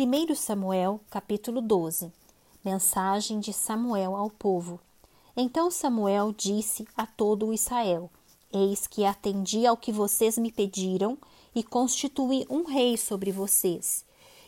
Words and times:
1 0.00 0.32
Samuel, 0.36 1.00
capítulo 1.10 1.60
12. 1.60 2.12
Mensagem 2.64 3.40
de 3.40 3.52
Samuel 3.52 4.14
ao 4.14 4.30
povo. 4.30 4.78
Então 5.36 5.72
Samuel 5.72 6.32
disse 6.32 6.86
a 6.96 7.04
todo 7.04 7.52
Israel: 7.52 8.08
Eis 8.52 8.86
que 8.86 9.04
atendi 9.04 9.66
ao 9.66 9.76
que 9.76 9.90
vocês 9.90 10.38
me 10.38 10.52
pediram 10.52 11.18
e 11.52 11.64
constituí 11.64 12.46
um 12.48 12.62
rei 12.62 12.96
sobre 12.96 13.32
vocês. 13.32 14.04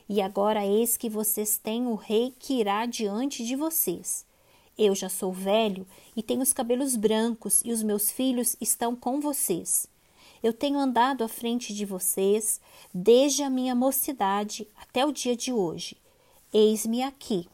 E 0.08 0.22
agora 0.22 0.64
eis 0.64 0.96
que 0.96 1.10
vocês 1.10 1.58
têm 1.58 1.84
o 1.88 1.96
rei 1.96 2.32
que 2.38 2.60
irá 2.60 2.86
diante 2.86 3.44
de 3.44 3.56
vocês. 3.56 4.24
Eu 4.78 4.94
já 4.94 5.08
sou 5.08 5.32
velho 5.32 5.84
e 6.14 6.22
tenho 6.22 6.42
os 6.42 6.52
cabelos 6.52 6.94
brancos, 6.94 7.60
e 7.64 7.72
os 7.72 7.82
meus 7.82 8.08
filhos 8.08 8.54
estão 8.60 8.94
com 8.94 9.18
vocês. 9.18 9.88
Eu 10.42 10.52
tenho 10.54 10.78
andado 10.78 11.22
à 11.22 11.28
frente 11.28 11.74
de 11.74 11.84
vocês 11.84 12.60
desde 12.94 13.42
a 13.42 13.50
minha 13.50 13.74
mocidade 13.74 14.66
até 14.80 15.04
o 15.04 15.12
dia 15.12 15.36
de 15.36 15.52
hoje. 15.52 15.96
Eis-me 16.52 17.02
aqui. 17.02 17.46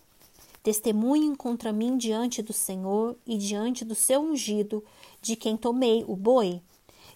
Testemunhem 0.62 1.34
contra 1.34 1.72
mim 1.72 1.96
diante 1.96 2.42
do 2.42 2.52
Senhor 2.52 3.16
e 3.26 3.36
diante 3.36 3.84
do 3.84 3.94
seu 3.94 4.20
ungido, 4.20 4.84
de 5.20 5.36
quem 5.36 5.56
tomei 5.56 6.04
o 6.06 6.16
boi, 6.16 6.60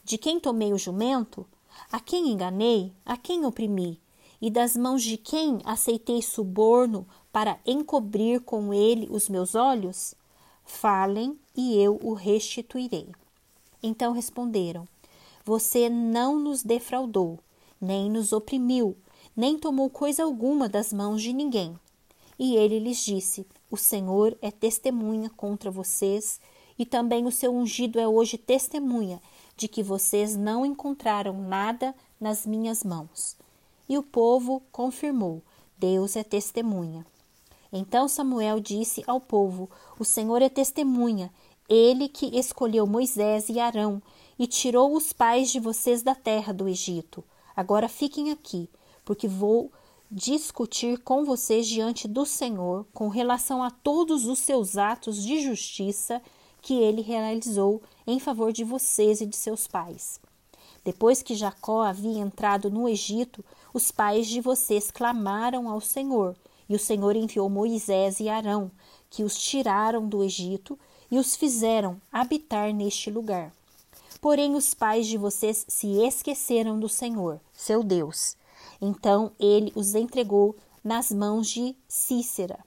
de 0.04 0.18
quem 0.18 0.38
tomei 0.38 0.72
o 0.72 0.78
jumento, 0.78 1.46
a 1.90 2.00
quem 2.00 2.28
enganei, 2.28 2.92
a 3.04 3.16
quem 3.16 3.44
oprimi, 3.44 3.98
e 4.40 4.50
das 4.50 4.76
mãos 4.76 5.02
de 5.02 5.16
quem 5.16 5.60
aceitei 5.64 6.22
suborno 6.22 7.06
para 7.32 7.58
encobrir 7.66 8.40
com 8.40 8.74
ele 8.74 9.08
os 9.10 9.28
meus 9.28 9.54
olhos? 9.54 10.14
Falem 10.64 11.38
e 11.56 11.76
eu 11.76 11.98
o 12.02 12.12
restituirei. 12.12 13.08
Então 13.82 14.12
responderam: 14.12 14.86
você 15.44 15.88
não 15.88 16.38
nos 16.38 16.62
defraudou, 16.62 17.38
nem 17.80 18.10
nos 18.10 18.32
oprimiu, 18.32 18.96
nem 19.36 19.58
tomou 19.58 19.88
coisa 19.88 20.22
alguma 20.22 20.68
das 20.68 20.92
mãos 20.92 21.22
de 21.22 21.32
ninguém. 21.32 21.78
E 22.38 22.56
ele 22.56 22.78
lhes 22.78 23.04
disse: 23.04 23.46
O 23.70 23.76
Senhor 23.76 24.36
é 24.40 24.50
testemunha 24.50 25.30
contra 25.30 25.70
vocês, 25.70 26.40
e 26.78 26.86
também 26.86 27.26
o 27.26 27.32
seu 27.32 27.54
ungido 27.54 27.98
é 27.98 28.08
hoje 28.08 28.38
testemunha 28.38 29.20
de 29.56 29.68
que 29.68 29.82
vocês 29.82 30.36
não 30.36 30.64
encontraram 30.64 31.34
nada 31.40 31.94
nas 32.18 32.46
minhas 32.46 32.82
mãos. 32.82 33.36
E 33.88 33.98
o 33.98 34.02
povo 34.02 34.62
confirmou: 34.72 35.42
Deus 35.76 36.16
é 36.16 36.22
testemunha. 36.22 37.04
Então 37.72 38.08
Samuel 38.08 38.60
disse 38.60 39.04
ao 39.06 39.20
povo: 39.20 39.68
O 39.98 40.04
Senhor 40.04 40.42
é 40.42 40.48
testemunha, 40.48 41.30
ele 41.70 42.08
que 42.08 42.36
escolheu 42.36 42.84
Moisés 42.84 43.48
e 43.48 43.60
Arão 43.60 44.02
e 44.36 44.48
tirou 44.48 44.96
os 44.96 45.12
pais 45.12 45.50
de 45.50 45.60
vocês 45.60 46.02
da 46.02 46.16
terra 46.16 46.52
do 46.52 46.68
Egito. 46.68 47.22
Agora 47.54 47.88
fiquem 47.88 48.32
aqui, 48.32 48.68
porque 49.04 49.28
vou 49.28 49.70
discutir 50.10 50.98
com 50.98 51.24
vocês 51.24 51.68
diante 51.68 52.08
do 52.08 52.26
Senhor 52.26 52.84
com 52.92 53.08
relação 53.08 53.62
a 53.62 53.70
todos 53.70 54.26
os 54.26 54.40
seus 54.40 54.76
atos 54.76 55.22
de 55.22 55.40
justiça 55.40 56.20
que 56.60 56.74
ele 56.74 57.00
realizou 57.02 57.80
em 58.04 58.18
favor 58.18 58.52
de 58.52 58.64
vocês 58.64 59.20
e 59.20 59.26
de 59.26 59.36
seus 59.36 59.68
pais. 59.68 60.20
Depois 60.84 61.22
que 61.22 61.36
Jacó 61.36 61.82
havia 61.82 62.18
entrado 62.18 62.68
no 62.68 62.88
Egito, 62.88 63.44
os 63.72 63.92
pais 63.92 64.26
de 64.26 64.40
vocês 64.40 64.90
clamaram 64.90 65.68
ao 65.68 65.80
Senhor, 65.80 66.34
e 66.68 66.74
o 66.74 66.78
Senhor 66.78 67.14
enviou 67.14 67.48
Moisés 67.48 68.18
e 68.18 68.28
Arão, 68.28 68.70
que 69.08 69.22
os 69.22 69.38
tiraram 69.38 70.08
do 70.08 70.24
Egito 70.24 70.78
e 71.10 71.18
os 71.18 71.36
fizeram 71.36 72.00
habitar 72.12 72.72
neste 72.72 73.10
lugar. 73.10 73.52
Porém, 74.20 74.54
os 74.54 74.74
pais 74.74 75.06
de 75.06 75.16
vocês 75.16 75.64
se 75.66 75.86
esqueceram 76.06 76.78
do 76.78 76.88
Senhor, 76.88 77.40
seu 77.52 77.82
Deus. 77.82 78.36
Então 78.80 79.32
ele 79.38 79.72
os 79.74 79.94
entregou 79.94 80.56
nas 80.84 81.10
mãos 81.10 81.48
de 81.48 81.74
Cícera, 81.88 82.58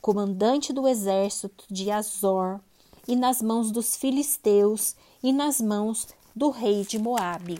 comandante 0.00 0.72
do 0.72 0.86
exército 0.86 1.64
de 1.70 1.90
Azor, 1.90 2.60
e 3.08 3.16
nas 3.16 3.42
mãos 3.42 3.70
dos 3.70 3.96
filisteus 3.96 4.94
e 5.22 5.32
nas 5.32 5.60
mãos 5.60 6.08
do 6.36 6.50
rei 6.50 6.84
de 6.84 6.98
Moabe, 6.98 7.58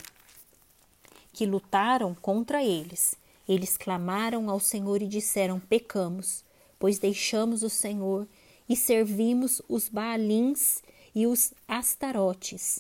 que 1.33 1.45
lutaram 1.45 2.15
contra 2.15 2.63
eles. 2.63 3.17
Eles 3.49 3.77
clamaram 3.77 4.49
ao 4.49 4.61
Senhor 4.61 5.03
e 5.03 5.09
disseram: 5.09 5.59
Pecamos, 5.59 6.45
pois 6.79 6.99
deixamos 6.99 7.63
o 7.63 7.71
Senhor 7.71 8.29
e 8.71 8.77
servimos 8.77 9.61
os 9.69 9.89
Baalins 9.89 10.81
e 11.13 11.27
os 11.27 11.53
Astarotes. 11.67 12.79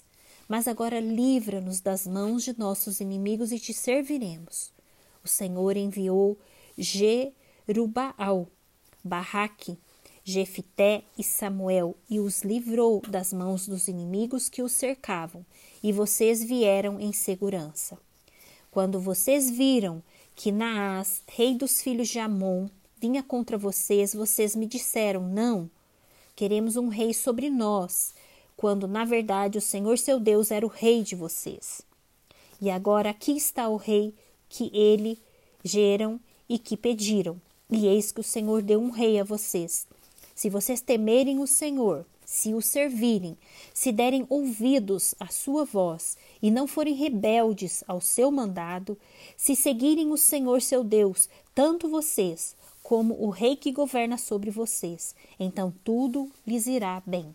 Mas 0.48 0.68
agora 0.68 1.00
livra-nos 1.00 1.80
das 1.80 2.06
mãos 2.06 2.44
de 2.44 2.56
nossos 2.56 3.00
inimigos 3.00 3.50
e 3.50 3.58
te 3.58 3.74
serviremos. 3.74 4.72
O 5.24 5.26
Senhor 5.26 5.76
enviou 5.76 6.38
Jerubaal, 6.78 8.46
Barraque, 9.02 9.76
Jefité 10.22 11.02
e 11.18 11.24
Samuel 11.24 11.96
e 12.08 12.20
os 12.20 12.42
livrou 12.42 13.00
das 13.00 13.32
mãos 13.32 13.66
dos 13.66 13.88
inimigos 13.88 14.48
que 14.48 14.62
os 14.62 14.70
cercavam, 14.70 15.44
e 15.82 15.92
vocês 15.92 16.44
vieram 16.44 17.00
em 17.00 17.12
segurança. 17.12 17.98
Quando 18.70 19.00
vocês 19.00 19.50
viram 19.50 20.00
que 20.36 20.52
Naás, 20.52 21.24
rei 21.26 21.56
dos 21.56 21.82
filhos 21.82 22.08
de 22.08 22.20
Amon, 22.20 22.68
vinha 23.00 23.24
contra 23.24 23.58
vocês, 23.58 24.14
vocês 24.14 24.54
me 24.54 24.66
disseram: 24.66 25.28
Não, 25.28 25.68
queremos 26.40 26.74
um 26.74 26.88
rei 26.88 27.12
sobre 27.12 27.50
nós, 27.50 28.14
quando 28.56 28.88
na 28.88 29.04
verdade 29.04 29.58
o 29.58 29.60
Senhor 29.60 29.98
seu 29.98 30.18
Deus 30.18 30.50
era 30.50 30.64
o 30.64 30.70
rei 30.70 31.02
de 31.02 31.14
vocês. 31.14 31.82
E 32.58 32.70
agora 32.70 33.10
aqui 33.10 33.32
está 33.32 33.68
o 33.68 33.76
rei 33.76 34.14
que 34.48 34.70
ele 34.72 35.18
geram 35.62 36.18
e 36.48 36.58
que 36.58 36.78
pediram. 36.78 37.38
E 37.68 37.86
eis 37.86 38.10
que 38.10 38.20
o 38.20 38.24
Senhor 38.24 38.62
deu 38.62 38.80
um 38.80 38.88
rei 38.88 39.20
a 39.20 39.22
vocês. 39.22 39.86
Se 40.34 40.48
vocês 40.48 40.80
temerem 40.80 41.40
o 41.40 41.46
Senhor, 41.46 42.06
se 42.24 42.54
o 42.54 42.62
servirem, 42.62 43.36
se 43.74 43.92
derem 43.92 44.24
ouvidos 44.30 45.14
à 45.20 45.26
sua 45.26 45.66
voz 45.66 46.16
e 46.40 46.50
não 46.50 46.66
forem 46.66 46.94
rebeldes 46.94 47.84
ao 47.86 48.00
seu 48.00 48.30
mandado, 48.30 48.96
se 49.36 49.54
seguirem 49.54 50.10
o 50.10 50.16
Senhor 50.16 50.62
seu 50.62 50.82
Deus, 50.82 51.28
tanto 51.54 51.86
vocês 51.86 52.56
como 52.90 53.14
o 53.24 53.30
rei 53.30 53.54
que 53.54 53.70
governa 53.70 54.18
sobre 54.18 54.50
vocês, 54.50 55.14
então 55.38 55.72
tudo 55.84 56.28
lhes 56.44 56.66
irá 56.66 57.00
bem. 57.06 57.32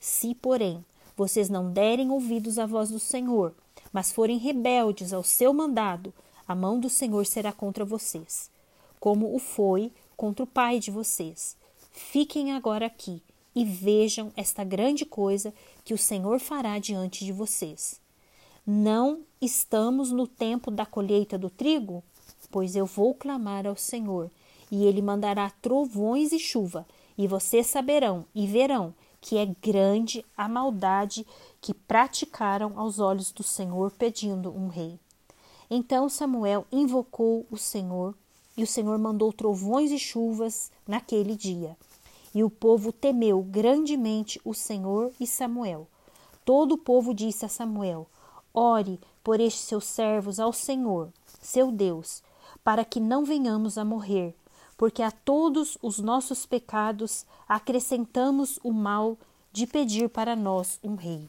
Se, 0.00 0.34
porém, 0.34 0.82
vocês 1.14 1.50
não 1.50 1.70
derem 1.70 2.10
ouvidos 2.10 2.58
à 2.58 2.64
voz 2.64 2.88
do 2.88 2.98
Senhor, 2.98 3.54
mas 3.92 4.10
forem 4.10 4.38
rebeldes 4.38 5.12
ao 5.12 5.22
seu 5.22 5.52
mandado, 5.52 6.14
a 6.48 6.54
mão 6.54 6.80
do 6.80 6.88
Senhor 6.88 7.26
será 7.26 7.52
contra 7.52 7.84
vocês, 7.84 8.50
como 8.98 9.34
o 9.34 9.38
foi 9.38 9.92
contra 10.16 10.44
o 10.44 10.46
pai 10.46 10.78
de 10.78 10.90
vocês. 10.90 11.58
Fiquem 11.92 12.52
agora 12.52 12.86
aqui 12.86 13.22
e 13.54 13.66
vejam 13.66 14.32
esta 14.34 14.64
grande 14.64 15.04
coisa 15.04 15.52
que 15.84 15.92
o 15.92 15.98
Senhor 15.98 16.40
fará 16.40 16.78
diante 16.78 17.22
de 17.22 17.32
vocês. 17.32 18.00
Não 18.66 19.20
estamos 19.42 20.10
no 20.10 20.26
tempo 20.26 20.70
da 20.70 20.86
colheita 20.86 21.36
do 21.36 21.50
trigo? 21.50 22.02
Pois 22.50 22.74
eu 22.74 22.86
vou 22.86 23.12
clamar 23.12 23.66
ao 23.66 23.76
Senhor, 23.76 24.30
e 24.70 24.84
ele 24.84 25.02
mandará 25.02 25.50
trovões 25.62 26.32
e 26.32 26.38
chuva, 26.38 26.86
e 27.18 27.26
vocês 27.26 27.66
saberão 27.66 28.24
e 28.34 28.46
verão 28.46 28.94
que 29.20 29.36
é 29.36 29.46
grande 29.46 30.24
a 30.36 30.48
maldade 30.48 31.26
que 31.60 31.74
praticaram 31.74 32.78
aos 32.78 32.98
olhos 32.98 33.30
do 33.32 33.42
Senhor 33.42 33.90
pedindo 33.90 34.50
um 34.50 34.68
rei. 34.68 34.98
Então 35.70 36.08
Samuel 36.08 36.66
invocou 36.72 37.46
o 37.50 37.56
Senhor, 37.56 38.14
e 38.56 38.62
o 38.62 38.66
Senhor 38.66 38.98
mandou 38.98 39.32
trovões 39.32 39.90
e 39.90 39.98
chuvas 39.98 40.70
naquele 40.86 41.36
dia. 41.36 41.76
E 42.34 42.42
o 42.42 42.50
povo 42.50 42.92
temeu 42.92 43.42
grandemente 43.42 44.40
o 44.44 44.54
Senhor 44.54 45.12
e 45.20 45.26
Samuel. 45.26 45.86
Todo 46.44 46.72
o 46.72 46.78
povo 46.78 47.12
disse 47.14 47.44
a 47.44 47.48
Samuel: 47.48 48.06
Ore 48.52 48.98
por 49.22 49.40
estes 49.40 49.64
seus 49.64 49.84
servos 49.84 50.40
ao 50.40 50.52
Senhor, 50.52 51.12
seu 51.40 51.70
Deus, 51.70 52.22
para 52.64 52.84
que 52.84 52.98
não 52.98 53.24
venhamos 53.24 53.78
a 53.78 53.84
morrer, 53.84 54.34
porque 54.80 55.02
a 55.02 55.10
todos 55.10 55.76
os 55.82 55.98
nossos 55.98 56.46
pecados 56.46 57.26
acrescentamos 57.46 58.58
o 58.64 58.72
mal 58.72 59.18
de 59.52 59.66
pedir 59.66 60.08
para 60.08 60.34
nós 60.34 60.80
um 60.82 60.94
rei. 60.94 61.28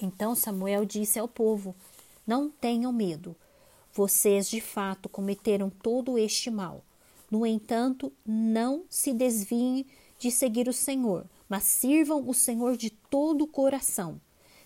Então 0.00 0.34
Samuel 0.34 0.86
disse 0.86 1.18
ao 1.18 1.28
povo: 1.28 1.74
Não 2.26 2.48
tenham 2.48 2.90
medo. 2.94 3.36
Vocês 3.92 4.48
de 4.48 4.62
fato 4.62 5.06
cometeram 5.06 5.68
todo 5.68 6.16
este 6.16 6.50
mal. 6.50 6.82
No 7.30 7.44
entanto, 7.44 8.10
não 8.24 8.84
se 8.88 9.12
desviem 9.12 9.84
de 10.18 10.30
seguir 10.30 10.66
o 10.66 10.72
Senhor, 10.72 11.26
mas 11.50 11.64
sirvam 11.64 12.26
o 12.26 12.32
Senhor 12.32 12.74
de 12.74 12.88
todo 12.88 13.44
o 13.44 13.46
coração. 13.46 14.18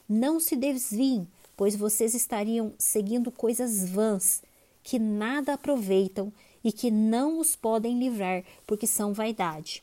Não 0.09 0.39
se 0.39 0.55
desviem, 0.55 1.27
pois 1.57 1.75
vocês 1.75 2.15
estariam 2.15 2.73
seguindo 2.79 3.33
coisas 3.33 3.91
vãs 3.91 4.45
que 4.81 4.97
nada 4.97 5.55
aproveitam 5.55 6.33
e 6.63 6.73
que 6.73 6.91
não 6.91 7.39
os 7.39 7.57
podem 7.57 7.99
livrar, 7.99 8.45
porque 8.67 8.87
são 8.87 9.13
vaidade. 9.13 9.83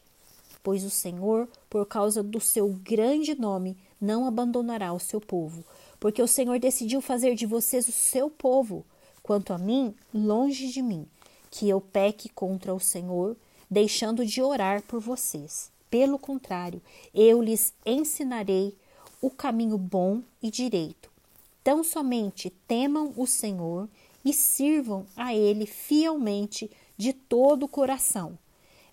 Pois 0.61 0.83
o 0.83 0.89
Senhor, 0.89 1.47
por 1.69 1.85
causa 1.85 2.21
do 2.21 2.39
seu 2.39 2.69
grande 2.69 3.39
nome, 3.39 3.77
não 3.99 4.27
abandonará 4.27 4.93
o 4.93 4.99
seu 4.99 5.19
povo, 5.19 5.63
porque 5.99 6.21
o 6.21 6.27
Senhor 6.27 6.59
decidiu 6.59 7.01
fazer 7.01 7.35
de 7.35 7.45
vocês 7.45 7.87
o 7.87 7.91
seu 7.91 8.29
povo. 8.29 8.85
Quanto 9.23 9.53
a 9.53 9.57
mim, 9.57 9.93
longe 10.13 10.67
de 10.69 10.81
mim, 10.81 11.05
que 11.49 11.67
eu 11.67 11.81
peque 11.81 12.29
contra 12.29 12.73
o 12.73 12.79
Senhor, 12.79 13.35
deixando 13.69 14.25
de 14.25 14.41
orar 14.41 14.81
por 14.83 14.99
vocês. 14.99 15.71
Pelo 15.89 16.19
contrário, 16.19 16.81
eu 17.13 17.41
lhes 17.41 17.73
ensinarei 17.85 18.75
o 19.21 19.29
caminho 19.29 19.77
bom 19.77 20.21
e 20.41 20.51
direito. 20.51 21.09
Tão 21.63 21.83
somente 21.83 22.49
temam 22.67 23.13
o 23.17 23.25
Senhor 23.25 23.89
e 24.23 24.33
sirvam 24.33 25.05
a 25.15 25.33
Ele 25.33 25.65
fielmente 25.65 26.69
de 26.97 27.13
todo 27.13 27.63
o 27.63 27.67
coração. 27.67 28.37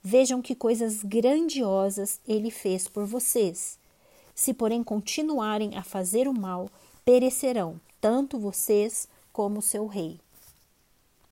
Vejam 0.03 0.43
que 0.43 0.55
coisas 0.55 1.03
grandiosas 1.03 2.21
Ele 2.27 2.51
fez 2.51 2.89
por 2.89 3.07
vocês. 3.07 3.79
Se, 4.35 4.53
porém, 4.53 4.83
continuarem 4.83 5.77
a 5.77 5.83
fazer 5.83 6.29
o 6.29 6.35
mal, 6.35 6.69
perecerão, 7.05 7.81
tanto 8.01 8.39
vocês 8.39 9.09
como 9.33 9.63
seu 9.63 9.87
rei. 9.87 10.21